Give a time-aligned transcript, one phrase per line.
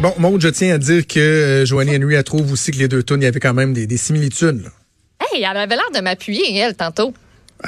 [0.00, 2.88] Bon, Maud, je tiens à dire que euh, Joanie Henry, elle trouve aussi que les
[2.88, 4.62] deux tunes, il y avait quand même des, des similitudes.
[4.64, 4.70] là.
[5.32, 7.14] Hey, elle avait l'air de m'appuyer, elle, tantôt.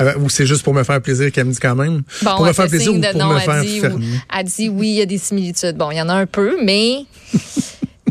[0.01, 2.03] Euh, Ou c'est juste pour me faire plaisir qu'elle me dit quand même?
[2.23, 4.05] Bon, pour me faire plaisir ou pour non, me faire dit, fermer?
[4.05, 5.77] ou- elle dit oui, il y a des similitudes.
[5.77, 7.05] Bon, il y en a un peu, mais.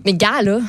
[0.05, 0.59] Mais gars, là.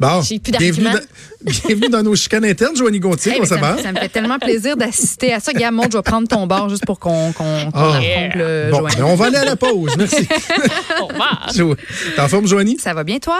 [0.00, 1.00] Bon, J'ai plus bienvenue dans,
[1.68, 3.72] bienvenue dans nos chicanes internes, Joanie Gontier, Hey, comment ça ça, va?
[3.76, 5.52] me- ça me fait tellement plaisir d'assister à ça.
[5.52, 8.00] Gamon, je vais prendre ton bord juste pour qu'on qu'on qu'on Ah.
[8.70, 10.26] Bon, ben, on va aller à la pause, merci.
[11.00, 11.48] Au revoir.
[11.54, 12.78] T'es en forme, Joanie?
[12.78, 13.38] Ça va bien, toi?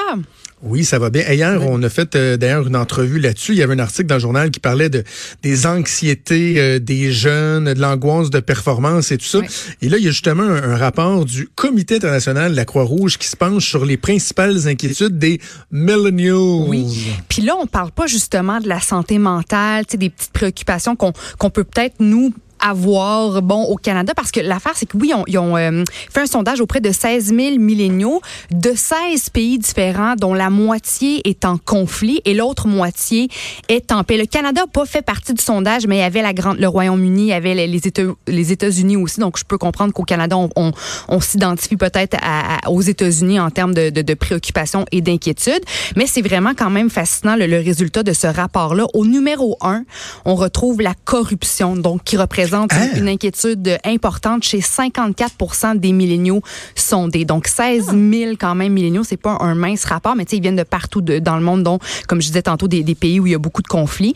[0.62, 1.22] Oui, ça va bien.
[1.28, 3.52] Hier, on a fait euh, d'ailleurs une entrevue là-dessus.
[3.52, 5.02] Il y avait un article dans le journal qui parlait de
[5.42, 9.40] des anxiétés euh, des jeunes, de l'angoisse de performance et tout ça.
[9.40, 9.46] Oui.
[9.82, 13.18] Et là, il y a justement un, un rapport du Comité international de la Croix-Rouge
[13.18, 15.40] qui se penche sur les principales inquiétudes des
[15.72, 16.68] millennials.
[16.68, 17.08] Oui.
[17.28, 20.94] Puis là, on parle pas justement de la santé mentale, tu sais, des petites préoccupations
[20.94, 25.12] qu'on qu'on peut peut-être nous avoir bon au Canada parce que l'affaire c'est que oui
[25.14, 28.20] on- ils ont euh, fait un sondage auprès de 16 000 milléniaux
[28.50, 33.28] de 16 pays différents dont la moitié est en conflit et l'autre moitié
[33.68, 34.16] est en paix.
[34.16, 36.68] Le Canada n'a pas fait partie du sondage mais il y avait la grande le
[36.68, 40.36] Royaume-Uni, il y avait les États les États-Unis aussi donc je peux comprendre qu'au Canada
[40.36, 40.72] on,
[41.08, 42.16] on, s'identifie peut-être
[42.68, 45.64] aux États-Unis en termes de, de, de préoccupations et d'inquiétudes
[45.96, 48.86] mais c'est vraiment quand même fascinant le, le résultat de ce rapport-là.
[48.94, 49.84] Au numéro un,
[50.24, 52.68] on retrouve la corruption, donc qui représente Hein?
[52.96, 56.42] une inquiétude importante chez 54 des milléniaux
[56.74, 57.24] sondés.
[57.24, 60.42] Donc 16 000 quand même milléniaux, c'est pas un mince rapport, mais tu sais, ils
[60.42, 63.20] viennent de partout de- dans le monde, dont, comme je disais tantôt, des, des pays
[63.20, 64.14] où il y a beaucoup de conflits.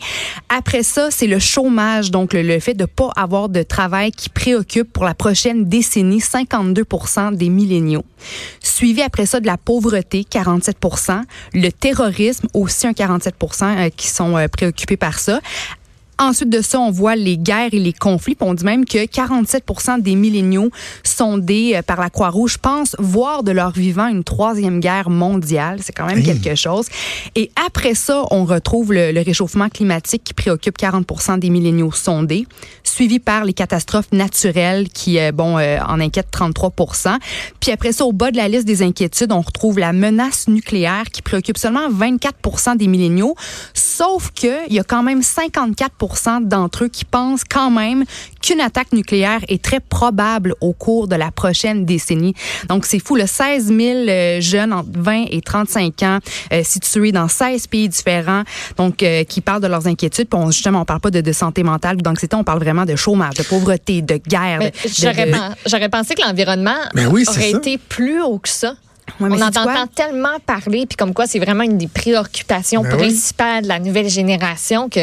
[0.49, 4.29] Après ça, c'est le chômage, donc le, le fait de pas avoir de travail qui
[4.29, 8.03] préoccupe pour la prochaine décennie 52% des milléniaux.
[8.61, 11.21] Suivi après ça de la pauvreté, 47%
[11.53, 15.39] le terrorisme, aussi un 47% euh, qui sont euh, préoccupés par ça.
[16.19, 18.35] Ensuite de ça, on voit les guerres et les conflits.
[18.35, 19.63] Puis on dit même que 47
[19.99, 20.69] des milléniaux
[21.03, 25.79] sondés euh, par la Croix-Rouge pensent voir de leur vivant une troisième guerre mondiale.
[25.81, 26.23] C'est quand même Hey.
[26.23, 26.87] quelque chose.
[27.35, 32.47] Et après ça, on retrouve le, le réchauffement climatique qui préoccupe 40% des milléniaux sondés,
[32.83, 36.73] suivi par les catastrophes naturelles qui, euh, bon, euh, en inquiètent 33
[37.59, 41.05] Puis après ça, au bas de la liste des inquiétudes, on retrouve la menace nucléaire
[41.11, 43.35] qui préoccupe seulement 24 des milléniaux.
[43.73, 46.06] Sauf que il y a quand même 54
[46.47, 48.03] d'entre eux qui pensent quand même
[48.41, 52.33] qu'une attaque nucléaire est très probable au cours de la prochaine décennie.
[52.69, 56.19] Donc c'est fou, le 16 000 euh, jeunes entre 20 et 35 ans
[56.53, 58.43] euh, situés dans 16 pays différents,
[58.77, 60.27] donc euh, qui parlent de leurs inquiétudes.
[60.29, 62.85] Puis on, justement, on parle pas de, de santé mentale ou d'anxiété, on parle vraiment
[62.85, 64.59] de chômage, de pauvreté, de guerre.
[64.85, 65.25] J'aurais
[65.87, 67.57] de- pensé que l'environnement Ben oui, aurait ça.
[67.57, 68.75] été plus haut que ça.
[69.19, 72.91] Ouais, On en entend tellement parler, puis comme quoi c'est vraiment une des préoccupations Ben
[72.93, 72.97] oui.
[73.07, 74.99] principales de la nouvelle génération que,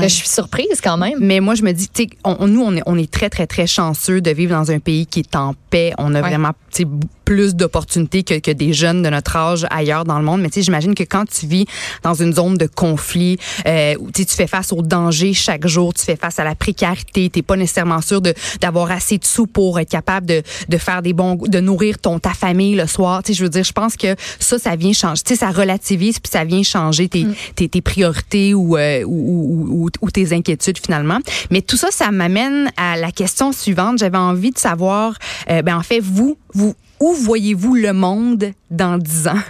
[0.00, 1.18] je suis surprise quand même.
[1.20, 3.46] Mais moi, je me dis, tu sais, on, nous, on est, on est très, très,
[3.46, 5.92] très chanceux de vivre dans un pays qui est en paix.
[5.98, 6.28] On a Ouais.
[6.28, 6.84] vraiment tu
[7.24, 10.40] plus d'opportunités que, que des jeunes de notre âge ailleurs dans le monde.
[10.40, 11.66] Mais tu sais, j'imagine que quand tu vis
[12.02, 13.36] dans une zone de conflit,
[13.66, 16.54] euh, où tu tu fais face au danger chaque jour, tu fais face à la
[16.54, 18.22] précarité, t'es pas nécessairement sûr
[18.60, 22.18] d'avoir assez de sous pour être capable de, de faire des bons, de nourrir ton
[22.18, 23.22] ta famille le soir.
[23.22, 25.22] Tu sais, je veux dire, je pense que ça, ça vient changer.
[25.24, 27.26] Tu sais, ça relativise puis ça vient changer tes,
[27.56, 31.18] tes, tes priorités ou, euh, ou, ou, ou- ou tes inquiétudes finalement.
[31.50, 33.98] Mais tout ça, ça m'amène à la question suivante.
[33.98, 35.14] J'avais envie de savoir,
[35.50, 39.42] euh, ben en fait, vous, vous, où voyez-vous le monde dans 10 ans?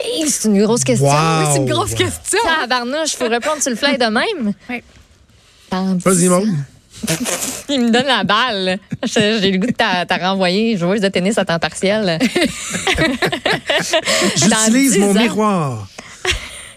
[0.00, 1.06] Hey, c'est une grosse question.
[1.06, 1.12] Wow.
[1.40, 2.38] Oui, c'est une grosse question.
[2.60, 4.52] Tabarnouche, faut répondre sur le fly de même.
[4.68, 4.82] Oui.
[5.70, 6.48] Vas-y, 10 Maud.
[7.68, 8.78] Il me donne la balle.
[9.04, 12.18] J'ai le goût de t'a t'a renvoyer joueuse de tennis à temps partiel.
[14.36, 15.14] J'utilise 10 mon ans.
[15.14, 15.86] miroir.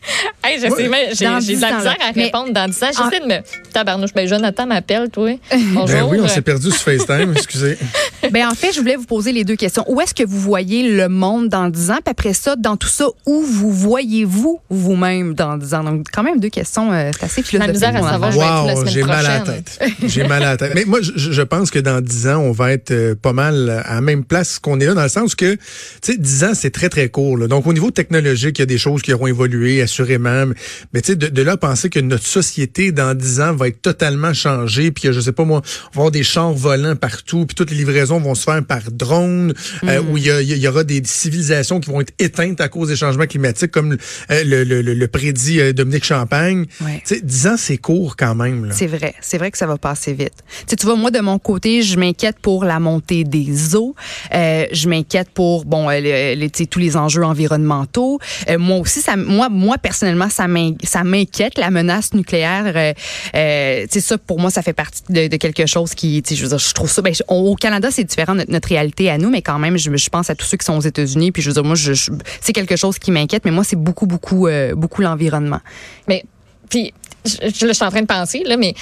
[0.43, 1.91] Hey, je sais, mais j'ai de 10 la misère là.
[1.99, 2.87] à Mais- répondre dans 10 ans.
[2.87, 3.39] J'essaie de me.
[3.73, 5.37] Tabarnouche, ben Jonathan m'appelle, toi.
[5.73, 5.85] Bonjour.
[5.87, 7.77] Ben oui, on s'est perdu sur FaceTime, excusez.
[8.31, 9.83] Ben en fait, je voulais vous poser les deux questions.
[9.87, 11.97] Où est-ce que vous voyez le monde dans 10 ans?
[12.03, 15.83] Puis après ça, dans tout ça, où vous voyez-vous vous-même dans 10 ans?
[15.83, 17.73] Donc, quand même deux questions, euh, c'est assez philosophique.
[17.75, 18.31] misère à savoir, affaire.
[18.31, 19.79] je vais être là la Wow, semaine j'ai mal à la tête.
[20.05, 20.71] J'ai mal à la tête.
[20.75, 23.83] Mais moi, je, je pense que dans 10 ans, on va être euh, pas mal
[23.85, 25.59] à la même place qu'on est là, dans le sens que, tu
[26.01, 27.37] sais, 10 ans, c'est très, très court.
[27.37, 27.47] là.
[27.47, 30.45] Donc, au niveau technologique, il y a des choses qui auront évolué, assurément.
[30.93, 33.81] Mais, tu sais, de, de là, penser que notre société, dans 10 ans, va être
[33.81, 37.45] totalement changée, puis que, je sais pas moi, on va avoir des chars volants partout,
[37.45, 39.53] puis toutes les livraisons vont se faire par drone,
[39.85, 43.25] euh, où il y, aura des civilisations qui vont être éteintes à cause des changements
[43.25, 43.97] climatiques, comme
[44.31, 46.65] euh, le, le, le, le prédit euh, Dominique Champagne.
[46.81, 47.01] Ouais.
[47.05, 48.69] Tu sais, 10 ans, c'est court quand même.
[48.71, 50.43] C'est vrai, c'est vrai que ça va passer vite.
[50.67, 53.95] Tu, vois, moi de mon côté, je m'inquiète pour la montée des eaux.
[54.31, 58.19] Je m'inquiète pour bon, le- le- tu sais, tous les enjeux environnementaux.
[58.57, 62.73] Moi aussi, ça, moi, moi personnellement, ça m'inquiète, la menace nucléaire.
[62.75, 62.93] Euh,
[63.35, 66.73] euh, ça, pour moi, ça fait partie de, quelque chose qui, je veux dire, je
[66.73, 67.01] trouve ça.
[67.01, 70.09] Ben, au Canada, c'est différent de notre, réalité à nous, mais quand même, je, je,
[70.09, 71.31] pense à tous ceux qui sont aux États-Unis.
[71.31, 71.93] Puis je veux dire, moi, je,
[72.41, 75.61] c'est quelque chose qui m'inquiète, mais moi, c'est beaucoup, beaucoup, euh, beaucoup l'environnement.
[76.09, 76.25] Mais
[76.69, 76.93] puis,
[77.25, 78.73] je, je, suis en train de penser là, mais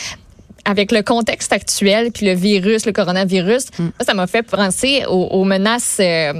[0.66, 3.90] avec le contexte actuel, puis le virus, le coronavirus, mm.
[4.01, 6.34] ça m'a fait penser aux, menaces euh,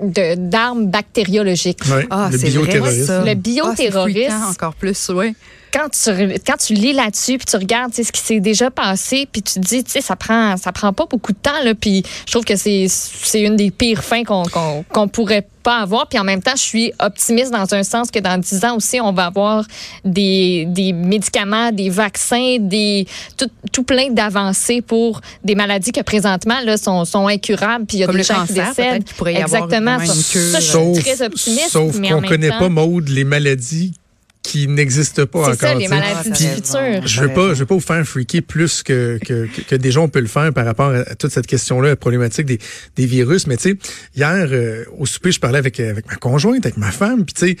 [0.00, 1.80] d'armes bactériologiques.
[2.10, 3.24] ah, le bioterrorisme.
[3.26, 4.32] Le bioterrorisme.
[4.32, 5.34] Ah, encore plus, oui
[5.72, 6.10] quand tu,
[6.46, 9.58] quand tu lis là-dessus, puis tu regardes ce qui s'est déjà passé, puis tu te
[9.60, 12.44] dis, tu sais, ça prend, ça prend pas beaucoup de temps, là, puis je trouve
[12.44, 14.42] que c'est, c'est une des pires fins qu'on,
[14.90, 16.08] qu'on, pourrait pas avoir.
[16.08, 19.00] Puis en même temps, je suis optimiste dans un sens que dans dix ans aussi,
[19.00, 19.64] on va avoir
[20.04, 23.06] des, des médicaments, des vaccins, des
[23.36, 27.86] tout, tout plein d'avancées pour des maladies que présentement là, sont, sont incurables.
[27.86, 29.12] Puis il y a Comme des gens cancer, qui décèdent.
[29.16, 29.92] pourrait y Exactement.
[29.92, 30.52] Avoir cure.
[30.52, 31.70] Ça, je suis très optimiste.
[31.70, 33.94] Sauf qu'on ne connaît pas, Maude, les maladies
[34.42, 35.54] qui n'existe pas encore.
[35.54, 37.06] C'est ça, les maladies du futur.
[37.06, 40.08] Je veux pas, je veux pas vous faire freaker plus que, que, que, déjà on
[40.08, 42.58] peut le faire par rapport à toute cette question-là, la problématique des,
[42.96, 43.46] des virus.
[43.46, 43.78] Mais tu sais,
[44.14, 47.46] hier, euh, au souper, je parlais avec, avec ma conjointe, avec ma femme, puis tu
[47.48, 47.56] sais,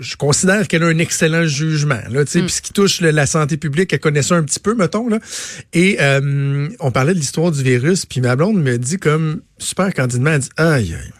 [0.00, 2.46] je, considère qu'elle a un excellent jugement, là, tu sais, mm.
[2.46, 5.18] puis ce qui touche la santé publique, elle connaît ça un petit peu, mettons, là.
[5.72, 9.92] Et euh, on parlait de l'histoire du virus, puis ma blonde me dit comme, super
[9.92, 11.12] candidement, elle dit, aïe, aïe.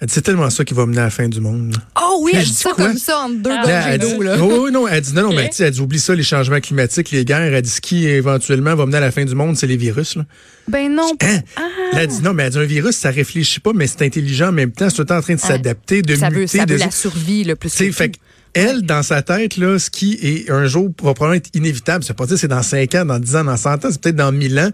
[0.00, 1.76] Elle dit, c'est tellement ça qui va mener à la fin du monde.
[2.00, 3.98] Oh oui, elle dit ça comme ça entre deux ah.
[3.98, 4.22] d'eau.
[4.22, 4.38] Là.
[4.40, 7.26] Oh, non, elle dit, non, non, mais elle dit, oublie ça, les changements climatiques, les
[7.26, 7.52] guerres.
[7.52, 10.16] Elle dit, ce qui éventuellement va mener à la fin du monde, c'est les virus.
[10.16, 10.24] Là.
[10.68, 11.12] Ben non.
[11.20, 11.40] Hein?
[11.56, 11.62] Ah.
[11.98, 14.52] Elle dit, non, mais elle dit, un virus, ça réfléchit pas, mais c'est intelligent en
[14.52, 14.88] même temps.
[14.88, 16.40] C'est tout le temps en train de s'adapter, de ça muter.
[16.40, 17.70] Veut, ça veut la survie, le plus.
[17.70, 18.12] Fait
[18.54, 22.16] elle, dans sa tête, là, ce qui est un jour va probablement être inévitable, c'est
[22.16, 24.32] pas dire c'est dans 5 ans, dans 10 ans, dans 100 ans, c'est peut-être dans
[24.32, 24.70] 1000 ans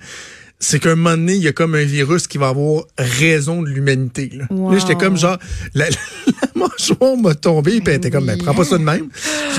[0.58, 3.68] c'est qu'un moment donné, il y a comme un virus qui va avoir raison de
[3.68, 4.30] l'humanité.
[4.32, 5.36] Là, là j'étais comme genre,
[5.74, 5.90] la,
[6.26, 9.08] la mâchoire m'a tombé, puis elle était comme, ben, prends pas ça de même.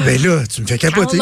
[0.03, 1.17] ben là, tu me fais capoter.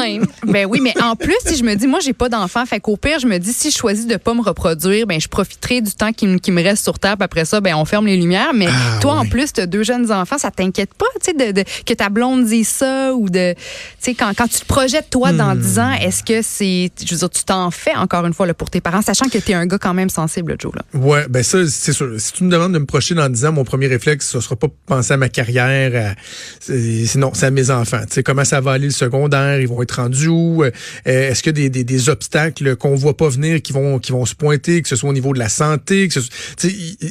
[0.47, 2.95] ben oui, mais en plus, si je me dis, moi, j'ai pas d'enfant, fait qu'au
[2.95, 5.91] pire, je me dis, si je choisis de pas me reproduire, ben, je profiterai du
[5.91, 8.53] temps qui, qui me reste sur Terre, puis après ça, ben, on ferme les lumières.
[8.53, 11.33] Mais ah, toi, en plus, tu as deux jeunes enfants, ça t'inquiète pas, tu sais,
[11.33, 13.59] de, de, que ta blonde dise ça ou de, tu
[13.99, 15.79] sais, quand, quand tu te projettes, toi, dans 10 hmm.
[15.79, 18.69] ans, est-ce que c'est, je veux dire, tu t'en fais encore une fois, là, pour
[18.69, 20.73] tes parents, sachant que tu es un gars quand même sensible, Joe.
[20.75, 20.99] Là.
[20.99, 22.19] Ouais, ben ça, c'est sûr.
[22.19, 24.55] Si tu me demandes de me projeter dans 10 ans, mon premier réflexe, ce sera
[24.55, 26.15] pas penser à ma carrière.
[26.61, 28.01] sinon, c'est à mes enfants.
[28.07, 29.59] Tu sais, comment ça va aller le secondaire?
[29.59, 30.63] Ils vont être rendus où?
[30.63, 30.71] Euh,
[31.05, 34.35] est-ce y a des, des, obstacles qu'on voit pas venir qui vont, qui vont se
[34.35, 36.07] pointer, que ce soit au niveau de la santé?
[36.07, 36.21] Que ce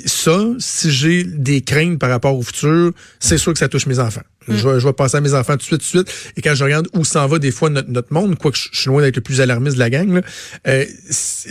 [0.06, 3.98] ça, si j'ai des craintes par rapport au futur, c'est sûr que ça touche mes
[3.98, 4.22] enfants.
[4.48, 6.32] Je, vais, je vais passer à mes enfants tout de suite, tout de suite.
[6.36, 8.88] Et quand je regarde où s'en va des fois notre, notre monde, quoique je suis
[8.88, 10.20] loin d'être le plus alarmiste de la gang, là,
[10.66, 10.84] euh,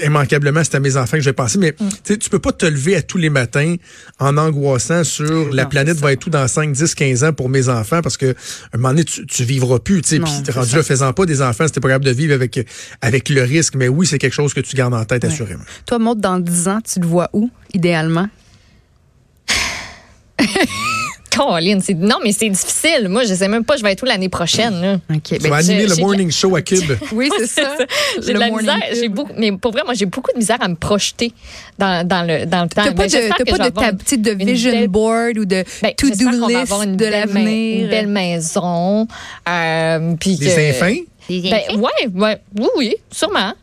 [0.03, 1.57] immanquablement, c'est à mes enfants que je vais penser.
[1.57, 2.17] Mais mm.
[2.17, 3.75] tu peux pas te lever à tous les matins
[4.19, 7.69] en angoissant sur la planète va être où dans 5, 10, 15 ans pour mes
[7.69, 8.35] enfants parce que
[8.73, 10.01] un moment donné, tu, tu vivras plus.
[10.01, 10.19] Puis
[10.51, 12.59] rendu là, faisant pas des enfants, c'était pas capable de vivre avec,
[13.01, 13.75] avec le risque.
[13.75, 15.63] Mais oui, c'est quelque chose que tu gardes en tête, assurément.
[15.85, 18.27] Toi, Maud, dans 10 ans, tu le vois où, idéalement?
[21.79, 23.07] C'est non, mais c'est difficile.
[23.09, 24.81] Moi, je sais même pas, je vais être où l'année prochaine.
[24.81, 24.97] Là.
[25.23, 26.91] tu vas animer le morning show à Cube.
[27.11, 27.77] oui, c'est ça.
[28.21, 28.79] j'ai de la misère.
[28.93, 31.33] J'ai beaucoup, mais pour vrai, moi, j'ai beaucoup de misère à me projeter
[31.77, 32.83] dans, dans le dans le temps.
[32.83, 37.83] T'as pas, de, pas de, de vision board ou de ben, to-do list de l'avenir?
[37.83, 39.07] Une belle maison.
[39.47, 43.53] Euh, puis Des que, Ben, ouais, ouais, oui, oui, sûrement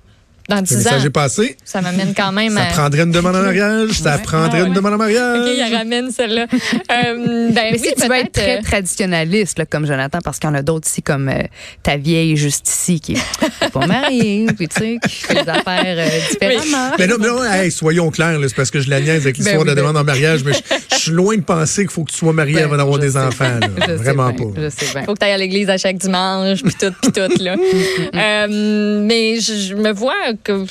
[0.51, 0.91] dans 10 ans.
[1.01, 1.57] j'ai passé.
[1.65, 3.91] Ça m'amène quand même ça prendrait une demande en mariage.
[3.93, 5.41] Ça prendrait une demande en mariage.
[5.41, 6.47] OK, il ramène celle-là.
[6.53, 10.51] euh, ben, Mais oui, tu vas être très euh, traditionnaliste, là, comme Jonathan, parce qu'il
[10.51, 11.43] y en a d'autres ici, comme euh,
[11.83, 15.85] ta vieille juste ici, qui est pas mariée, puis tu sais, qui fait des affaires
[15.87, 16.95] euh, différemment.
[16.99, 19.45] Mais non, mais non hey, soyons clairs, c'est parce que je la niaise avec ben
[19.45, 22.05] l'histoire de la ben demande en mariage, mais je, suis loin de penser qu'il faut
[22.05, 23.59] que tu sois marié ben, avant d'avoir des enfants.
[23.61, 23.95] Là.
[23.97, 24.45] Vraiment pas.
[24.57, 25.05] Je sais bien.
[25.05, 27.43] Faut que tu ailles à l'église à chaque dimanche, puis tout, puis tout.
[27.43, 27.57] Là.
[28.47, 30.65] euh, mais je me vois que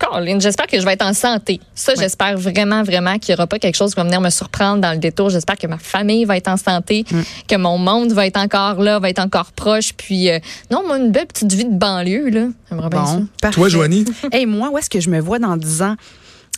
[0.00, 1.60] Colin, j'espère que je vais être en santé.
[1.74, 4.80] Ça, j'espère vraiment, vraiment qu'il n'y aura pas quelque chose qui va venir me surprendre
[4.80, 5.28] dans le détour.
[5.28, 7.20] J'espère que ma famille va être en santé, mm.
[7.46, 9.92] que mon monde va être encore là, va être encore proche.
[9.92, 10.38] Puis, euh,
[10.70, 12.46] non, moi, une belle petite vie de banlieue, là.
[12.70, 13.50] J'aimerais bien ça.
[13.50, 14.06] Toi, Joanie?
[14.32, 15.96] hey, moi, où est-ce que je me vois dans 10 ans?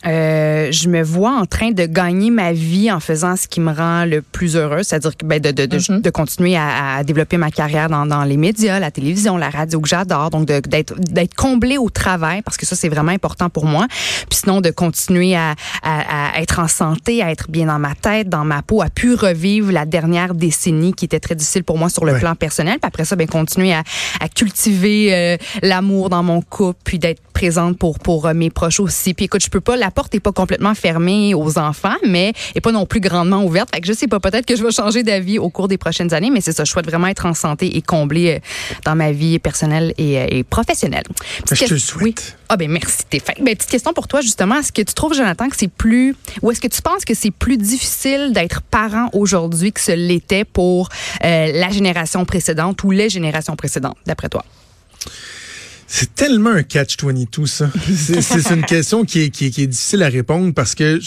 [0.05, 3.71] Euh, je me vois en train de gagner ma vie en faisant ce qui me
[3.71, 6.01] rend le plus heureux, c'est-à-dire ben, de, de, de, mm-hmm.
[6.01, 9.79] de, continuer à, à, développer ma carrière dans, dans, les médias, la télévision, la radio
[9.79, 13.65] que j'adore, donc d'être d'être comblé au travail parce que ça c'est vraiment important pour
[13.65, 13.87] moi.
[14.29, 17.95] Puis sinon de continuer à, à, à, être en santé, à être bien dans ma
[17.95, 21.77] tête, dans ma peau, à pu revivre la dernière décennie qui était très difficile pour
[21.77, 22.77] moi sur le plan personnel.
[22.79, 23.83] Puis après ça, ben continuer à,
[24.19, 29.13] à cultiver euh, l'amour dans mon couple, puis d'être présente pour pour mes proches aussi.
[29.13, 32.61] Puis écoute, je peux pas, la porte est pas complètement fermée aux enfants, mais est
[32.61, 33.69] pas non plus grandement ouverte.
[33.73, 36.13] Fait que je sais pas, peut-être que je vais changer d'avis au cours des prochaines
[36.13, 38.41] années, mais c'est ça, je souhaite vraiment être en santé et comblée
[38.85, 41.03] dans ma vie personnelle et, professionnelle.
[41.51, 42.37] je te le souhaite.
[42.49, 43.35] Ah ben merci Stéphane.
[43.41, 46.51] Ben, petite question pour toi justement, est-ce que tu trouves Jonathan que c'est plus ou
[46.51, 50.89] est-ce que tu penses que c'est plus difficile d'être parent aujourd'hui que ce l'était pour
[51.23, 54.45] euh, la génération précédente ou les générations précédentes d'après toi?
[55.95, 57.69] C'est tellement un catch-22, ça.
[58.21, 60.99] C'est une question qui est, difficile à répondre parce que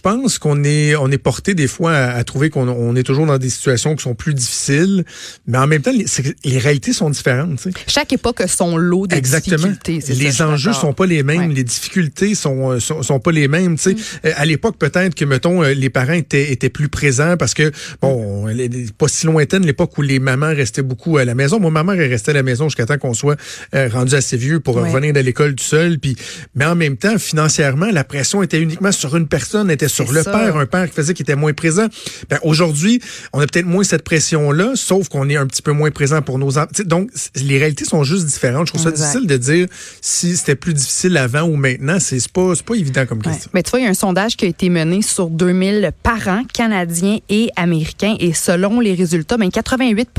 [0.00, 3.38] pense qu'on est on est porté des fois à, trouver qu'on on est toujours dans
[3.38, 5.04] des situations qui sont plus difficiles,
[5.46, 6.06] mais en même temps les,
[6.44, 7.68] les réalités sont différentes.
[7.86, 9.68] Chaque époque a son lot de Exactement.
[9.68, 10.14] difficultés.
[10.14, 13.74] Les enjeux sont pas les mêmes, les difficultés sont, euh, sont, sont pas les mêmes.
[13.74, 13.94] Mm.
[14.24, 17.70] Euh, à l'époque peut-être que mettons euh, les parents étaient étaient plus présents parce que
[18.00, 18.46] bon
[18.98, 21.60] pas si lointaine l'époque où les mamans restaient beaucoup à la maison.
[21.60, 23.36] Moi ma mère elle restait à la maison jusqu'à temps qu'on soit
[23.72, 25.98] rendu assez vieux pour revenir de l'école tout seul.
[25.98, 26.16] Puis
[26.54, 30.22] mais en même temps financièrement la pression était uniquement sur une personne était sur le
[30.22, 31.86] père, un père qui faisait qu'il était moins présent.
[32.28, 33.00] Ben, aujourd'hui,
[33.32, 36.38] on a peut-être moins cette pression-là, sauf qu'on est un petit peu moins présent pour
[36.38, 36.68] nos enfants.
[36.84, 38.66] Donc, les réalités sont juste différentes.
[38.66, 39.66] Je trouve ça difficile de dire
[40.00, 41.98] si c'était plus difficile avant ou maintenant.
[42.00, 43.50] C'est pas, pas évident comme question.
[43.54, 46.42] Mais tu vois, il y a un sondage qui a été mené sur 2000 parents
[46.52, 48.16] canadiens et américains.
[48.20, 50.10] Et selon les résultats, ben 88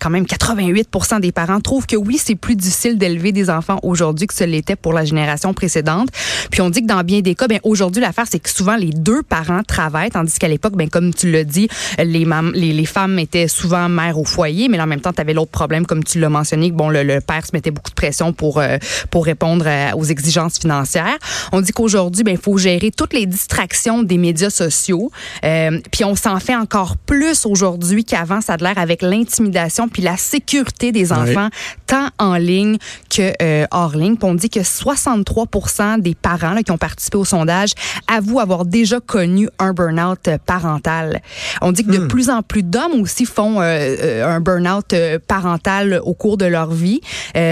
[0.00, 0.88] quand même 88
[1.20, 4.76] des parents trouvent que oui, c'est plus difficile d'élever des enfants aujourd'hui que ce l'était
[4.76, 6.08] pour la génération précédente.
[6.50, 8.90] Puis on dit que dans bien des cas, ben aujourd'hui, l'affaire, c'est que souvent les
[8.90, 11.68] deux parents travaillent, tandis qu'à l'époque, ben, comme tu l'as dit,
[11.98, 15.34] les, les, les, femmes étaient souvent mères au foyer, mais en même temps, tu avais
[15.34, 18.32] l'autre problème, comme tu l'as mentionné, que bon, le, père se mettait beaucoup de pression
[18.32, 18.78] pour, euh,
[19.10, 21.18] pour répondre euh, aux exigences financières.
[21.52, 25.10] On dit qu'aujourd'hui, ben, il faut gérer toutes les distractions des médias sociaux.
[25.44, 30.02] Euh, puis on s'en fait encore plus aujourd'hui qu'avant, ça a l'air avec l'intimidation puis
[30.02, 31.48] la sécurité des enfants,
[31.86, 32.78] tant en ligne
[33.10, 33.32] que
[33.70, 34.16] hors ligne.
[34.16, 37.72] Puis on dit que 63% des parents là, qui ont participé au sondage
[38.06, 41.20] avouent avoir déjà connu un burn-out parental.
[41.62, 42.08] On dit que de hmm.
[42.08, 46.46] plus en plus d'hommes aussi font euh, euh, un burn-out euh, parental au cours de
[46.46, 47.00] leur vie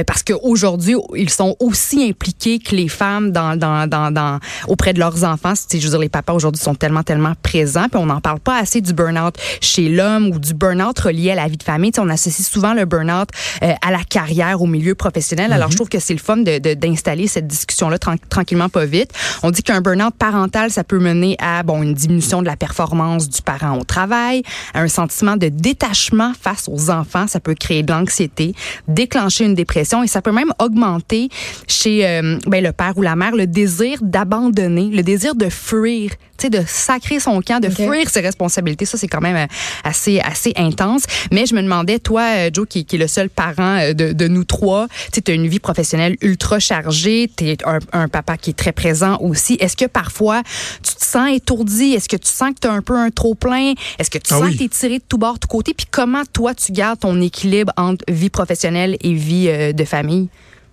[0.07, 4.99] parce qu'aujourd'hui, ils sont aussi impliqués que les femmes dans, dans, dans, dans auprès de
[4.99, 5.53] leurs enfants.
[5.71, 8.59] Je veux dire, les papas aujourd'hui sont tellement, tellement présents, puis on n'en parle pas
[8.59, 11.93] assez du burn-out chez l'homme ou du burn-out relié à la vie de famille.
[11.99, 13.29] on associe souvent le burn-out
[13.61, 15.53] à la carrière, au milieu professionnel.
[15.53, 15.77] Alors, je mhm.
[15.77, 19.13] trouve que c'est le fun d'installer de, d'installer cette discussion-là tranquillement, pas vite.
[19.43, 23.29] On dit qu'un burn-out parental, ça peut mener à bon une diminution de la performance
[23.29, 24.43] du parent au travail,
[24.75, 27.27] à un sentiment de détachement face aux enfants.
[27.27, 28.55] Ça peut créer de l'anxiété,
[28.89, 31.29] déclencher une dépression et ça peut même augmenter
[31.67, 36.11] chez euh, ben, le père ou la mère le désir d'abandonner, le désir de fuir,
[36.39, 38.85] tu sais, de sacrer son camp, de fuir ses responsabilités.
[38.85, 39.47] Ça, c'est quand même euh,
[39.85, 41.05] assez assez intense.
[41.33, 44.29] Mais je me demandais, toi, euh, Joe, qui, qui est le seul parent de, de
[44.29, 48.51] nous trois, tu as une vie professionnelle ultra chargée, tu es un, un papa qui
[48.51, 49.57] est très présent aussi.
[49.61, 50.43] Est-ce que parfois
[50.83, 51.95] tu te sens étourdi?
[51.95, 53.75] Est-ce que tu sens que tu as un peu un trop-plein?
[53.99, 55.75] Est-ce que tu ah sens que tu es tiré de tout bord, de tout côté?
[55.75, 60.29] Puis comment toi, tu gardes ton équilibre entre vie professionnelle et vie euh, de famille?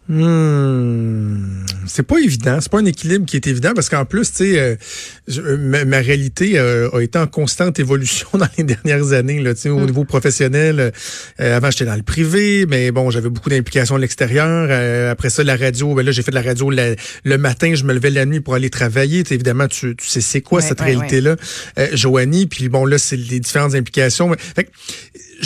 [0.10, 4.38] Hmm, c'est pas évident, c'est pas un équilibre qui est évident parce qu'en plus, tu
[4.38, 4.76] sais, euh,
[5.38, 9.40] euh, ma, réalité a été en constante évolution dans les dernières années.
[9.40, 9.86] Là, tu sais, au hmm.
[9.86, 10.92] niveau professionnel,
[11.40, 15.10] avant j'étais dans le privé, mais bon, j'avais beaucoup d'implications à l'extérieur.
[15.10, 17.94] après ça, la radio, ben là j'ai fait de la radio le matin, je me
[17.94, 19.24] levais la nuit pour aller travailler.
[19.32, 21.38] évidemment, tu, tu sais c'est quoi cette réalité-là,
[21.94, 22.48] Joanie.
[22.48, 24.36] Puis bon, là c'est les différentes implications.
[24.56, 24.70] Fait,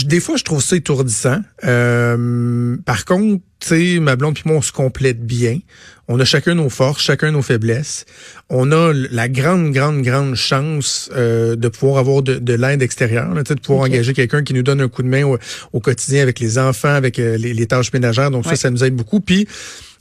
[0.05, 1.41] des fois, je trouve ça étourdissant.
[1.61, 5.59] par contre tu sais, ma blonde puis moi, on se complète bien.
[6.07, 8.05] On a chacun nos forces, chacun nos faiblesses.
[8.49, 13.53] On a la grande, grande, grande chance euh, de pouvoir avoir de, l'aide extérieure, de
[13.55, 15.23] pouvoir engager quelqu'un qui nous donne un coup de main
[15.73, 18.31] au, quotidien avec les enfants, avec euh, les, tâches ménagères.
[18.31, 19.19] Donc ça, ça nous aide beaucoup.
[19.19, 19.47] Puis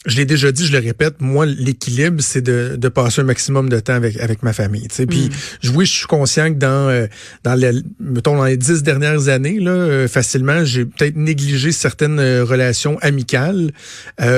[0.07, 3.69] je l'ai déjà dit, je le répète, moi, l'équilibre, c'est de, de, passer un maximum
[3.69, 4.87] de temps avec, avec ma famille.
[4.91, 5.31] sais Puis,
[5.65, 5.71] mm.
[5.75, 7.07] oui, je suis conscient que dans, euh,
[7.43, 12.21] dans, les, mettons, dans les dix dernières années, là, euh, facilement, j'ai peut-être négligé certaines
[12.21, 13.73] euh, relations amicales,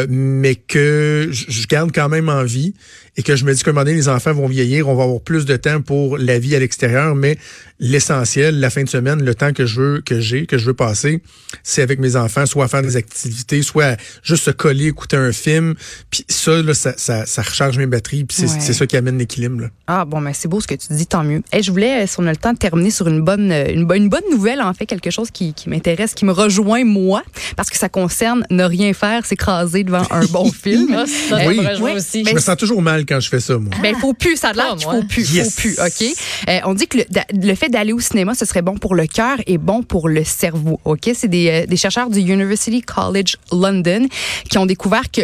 [0.09, 2.75] mais que je garde quand même en vie
[3.19, 5.03] et que je me dis qu'à un moment donné, les enfants vont vieillir, on va
[5.03, 7.37] avoir plus de temps pour la vie à l'extérieur, mais
[7.81, 10.75] l'essentiel, la fin de semaine, le temps que je veux, que j'ai, que je veux
[10.75, 11.21] passer,
[11.65, 15.33] c'est avec mes enfants, soit à faire des activités, soit juste se coller, écouter un
[15.33, 15.75] film.
[16.11, 19.69] Puis ça, là, ça, ça, ça recharge mes batteries, puis c'est ça qui amène l'équilibre.
[19.89, 21.43] Ah bon, mais c'est beau ce que tu dis, tant mieux.
[21.53, 24.03] Et je voulais, si on a le temps, de terminer sur une bonne, une, bonne,
[24.03, 27.25] une bonne nouvelle, en fait, quelque chose qui, qui m'intéresse, qui me rejoint moi,
[27.57, 30.95] parce que ça concerne ne rien faire, s'écraser devant un bon film.
[30.97, 31.59] Ah, ça, oui.
[31.59, 32.25] me aussi.
[32.25, 33.71] Je me sens toujours mal quand je fais ça, moi.
[33.83, 35.55] Ben, faut plus, ça a l'air Ah, qu'il faut plus, Yes.
[35.55, 36.17] faut plus, OK?
[36.49, 39.07] Euh, on dit que le, le fait d'aller au cinéma, ce serait bon pour le
[39.07, 41.11] cœur et bon pour le cerveau, OK?
[41.15, 44.07] C'est des, euh, des chercheurs du University College London
[44.51, 45.23] qui ont découvert que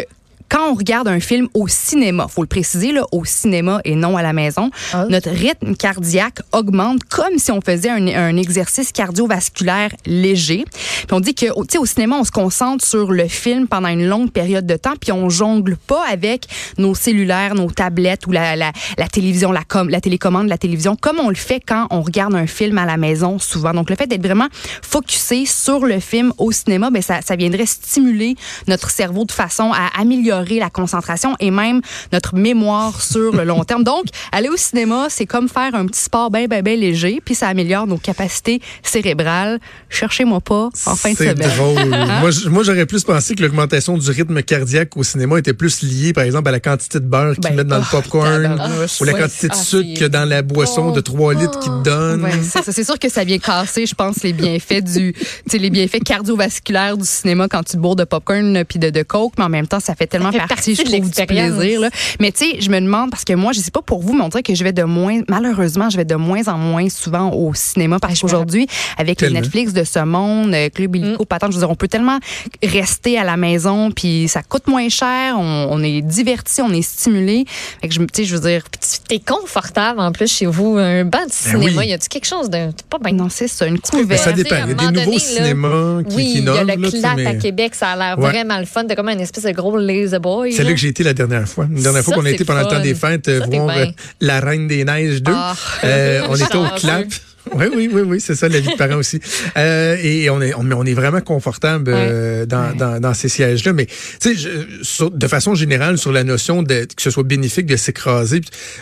[0.49, 4.15] quand on regarde un film au cinéma, faut le préciser là, au cinéma et non
[4.17, 5.05] à la maison, Ah.
[5.09, 10.65] notre rythme cardiaque augmente comme si on faisait un, un exercice cardiovasculaire léger.
[10.73, 13.87] Puis on dit que tu sais au cinéma, on se concentre sur le film pendant
[13.89, 16.45] une longue période de temps, puis on jongle pas avec
[16.77, 20.95] nos cellulaires, nos tablettes ou la, la, la télévision, la, com, la télécommande, la télévision,
[20.95, 23.73] comme on le fait quand on regarde un film à la maison souvent.
[23.73, 24.47] Donc le fait d'être vraiment
[24.81, 28.35] focusé sur le film au cinéma, ben ça, ça viendrait stimuler
[28.67, 33.63] notre cerveau de façon à améliorer la concentration et même notre mémoire sur le long
[33.63, 33.83] terme.
[33.83, 37.35] Donc, aller au cinéma, c'est comme faire un petit sport bien, bien, bien léger, puis
[37.35, 39.59] ça améliore nos capacités cérébrales.
[39.89, 41.49] Cherchez-moi pas en fin de C'est semaine.
[41.57, 41.89] drôle.
[42.21, 45.81] moi, j- moi, j'aurais plus pensé que l'augmentation du rythme cardiaque au cinéma était plus
[45.83, 48.43] liée, par exemple, à la quantité de beurre qu'ils Ben, mettent dans le oh, popcorn
[48.43, 49.01] tabarnouche.
[49.01, 51.71] ou la quantité de ah, sucre c'est a dans la boisson de 3 litres qu'ils
[51.71, 52.23] te donnent.
[52.23, 52.71] Ouais, c'est.
[52.71, 55.13] C'est sûr que ça vient casser, je pense, les bienfaits du,
[55.53, 59.43] les bienfaits cardiovasculaires du cinéma quand tu bourres de popcorn puis de, de coke, mais
[59.45, 61.79] en même temps, ça fait tellement fait partie, partie je de trouve, du plaisir.
[61.81, 61.89] Là.
[62.19, 64.23] Mais tu sais, je me demande parce que moi, je sais pas pour vous, mais
[64.23, 67.31] on dirait que je vais de moins, malheureusement, je vais de moins en moins souvent
[67.31, 68.67] au cinéma parce me qu'aujourd'hui,
[68.97, 69.29] avec les.
[69.29, 71.25] Netflix de ce monde, euh, Club Illico, Mm.
[71.25, 72.19] patente, je veux dire, on peut tellement
[72.63, 76.81] rester à la maison puis ça coûte moins cher, on, on est diverti, on est
[76.81, 77.45] stimulé.
[77.81, 78.63] Fait que je, tu sais, je veux dire,
[79.07, 80.77] T'es confortable en plus chez vous.
[80.77, 81.87] Un banc de cinéma, oui.
[81.87, 82.71] y a-tu quelque chose de.
[82.71, 83.11] T'es pas bien?
[83.13, 84.23] non, c'est ça, une Ben, couverte.
[84.23, 84.55] ça dépend.
[84.55, 86.63] Il y a un des nouveaux donné, là, cinémas qui, oui, qui il y a
[86.63, 88.29] le là, CLAP mais à Québec, ça a l'air Ouais.
[88.29, 88.85] vraiment le fun.
[88.87, 90.53] T'as comme une espèce de gros laser boy.
[90.53, 91.67] C'est là que j'ai été la dernière fois.
[91.73, 93.85] La dernière fois qu'on a été pendant le temps des fêtes Ça, voir euh,
[94.21, 95.31] La Reine des Neiges 2.
[95.33, 95.55] Ah.
[95.83, 97.07] Euh, on était au clap.
[97.53, 99.19] Oui, oui, oui, oui, c'est ça, la vie de parents aussi.
[99.55, 102.75] Euh, et on est, on, on est vraiment confortable euh, dans, Ouais.
[102.75, 103.71] dans, dans ces sièges-là.
[103.71, 103.85] Mais
[104.19, 108.41] tu sais, de façon générale, sur la notion de que ce soit bénéfique de s'écraser.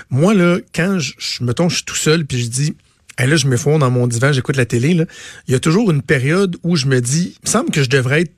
[0.10, 2.76] Moi là, quand je, je mettons, je suis tout seul, puis je dis.
[3.16, 4.96] Hey, là, je me fonds dans mon divan, j'écoute la télé.
[4.96, 5.06] Là.
[5.48, 7.90] Il y a toujours une période où je me dis, il me semble que je
[7.90, 8.32] devrais être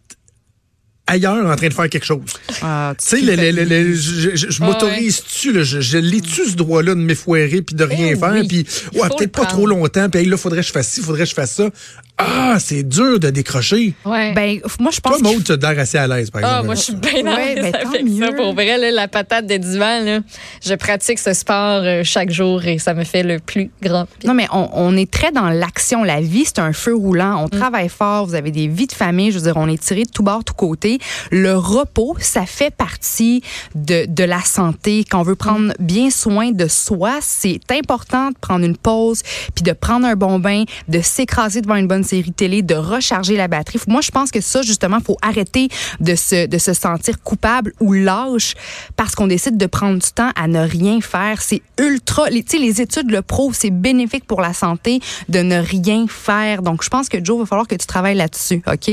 [1.08, 2.20] ailleurs en train de faire quelque chose.
[2.62, 7.00] Ah, Tu sais, le- le- le- le- je, m'autorise-tu, je, je l'ai-tu ce droit-là de
[7.00, 8.48] m'effoirer puis de rien Eh faire, oui.
[8.48, 8.66] puis
[9.00, 11.30] ouais, peut-être pas trop longtemps, puis hey, là, faudrait que je fasse ci, faudrait que
[11.30, 11.70] je fasse ça.
[12.18, 13.94] Ah, c'est dur de décrocher.
[14.06, 14.32] Ouais.
[14.34, 16.66] Ben, moi, je pense Toi, Maud, tu as l'air assez à l'aise, par Ah, exemple.
[16.68, 18.32] moi, je suis bien à Ouais, l'aise ben, ça.
[18.32, 20.20] Pour vrai, là, la patate de divan, là,
[20.66, 24.30] je pratique ce sport euh, chaque jour et ça me fait le plus grand bien.
[24.30, 26.06] Non, mais on, on est très dans l'action.
[26.06, 27.44] La vie, c'est un feu roulant.
[27.44, 28.26] On travaille fort.
[28.28, 29.32] Vous avez des vies de famille.
[29.32, 31.00] Je veux dire, on est tiré de tout bord, tout côté.
[31.32, 33.42] Le repos, ça fait partie
[33.76, 35.04] de, de la santé.
[35.10, 39.22] Quand on veut prendre bien soin de soi, c'est important de prendre une pause,
[39.54, 43.36] puis de prendre un bon bain, de s'écraser devant une bonne série télé, de recharger
[43.36, 43.80] la batterie.
[43.88, 45.68] Moi, je pense que ça, justement, faut arrêter
[46.00, 48.54] de se, de se sentir coupable ou lâche
[48.96, 51.42] parce qu'on décide de prendre du temps à ne rien faire.
[51.42, 55.60] C'est ultra, tu sais, les études le prouvent, c'est bénéfique pour la santé de ne
[55.60, 56.62] rien faire.
[56.62, 58.92] Donc, je pense que Joe, il va falloir que tu travailles là-dessus, OK?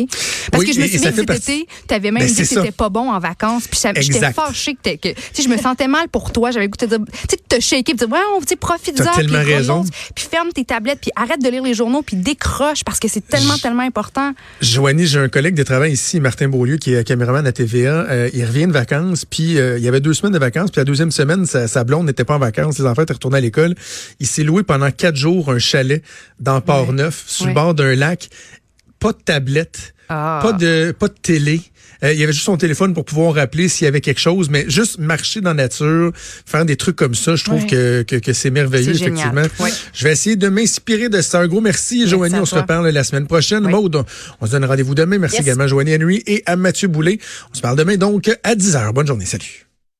[0.50, 2.34] Parce Oui, que je me souviens ça que cet été, tu avais même Ben, dit
[2.34, 2.60] que ça.
[2.60, 6.32] t'étais pas bon en vacances, puis j'étais fâchée que, que je me sentais mal pour
[6.32, 6.50] toi.
[6.50, 6.98] J'avais goûté de
[7.48, 9.84] te shaker, puis dire, ouais, on, profite-en, puis tellement raison.
[10.14, 13.26] puis ferme tes tablettes, puis arrête de lire les journaux, puis décroche parce que c'est
[13.26, 14.32] tellement, tellement important.
[14.60, 18.06] Joanie, j'ai un collègue de travail ici, Martin Beaulieu, qui est caméraman à TVA.
[18.08, 20.78] Euh, il revient de vacances, puis euh, il y avait deux semaines de vacances, puis
[20.80, 23.40] la deuxième semaine, sa, sa blonde n'était pas en vacances, les enfants étaient retournés à
[23.40, 23.74] l'école.
[24.20, 26.02] Il s'est loué pendant quatre jours un chalet
[26.38, 27.50] dans Port-Neuf, sur Ouais.
[27.50, 28.28] le bord d'un lac.
[29.00, 30.38] Pas de tablette, Ah.
[30.42, 31.60] pas de pas de télé.
[32.04, 34.48] Euh, il y avait juste son téléphone pour pouvoir rappeler s'il y avait quelque chose,
[34.50, 37.66] mais juste marcher dans la nature, faire des trucs comme ça, je trouve Ouais.
[37.68, 39.42] que, que, que c'est merveilleux, effectivement.
[39.60, 39.70] Ouais.
[39.94, 41.40] Je vais essayer de m'inspirer de ça.
[41.40, 42.34] Un gros merci, Joanie.
[42.36, 43.64] On se reparle la semaine prochaine.
[43.66, 43.72] Oui.
[43.72, 44.04] Maude,
[44.40, 45.18] on, se donne rendez-vous demain.
[45.18, 45.44] Merci Yes.
[45.46, 47.18] également Joanie Henry et à Mathieu Boulay.
[47.52, 48.92] On se parle demain donc à 10h.
[48.92, 49.24] Bonne journée.
[49.26, 49.66] Salut.